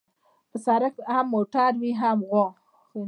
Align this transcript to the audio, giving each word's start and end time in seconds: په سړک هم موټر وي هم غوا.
په 0.49 0.57
سړک 0.65 0.93
هم 1.13 1.25
موټر 1.33 1.71
وي 1.81 1.91
هم 2.01 2.17
غوا. 2.29 2.45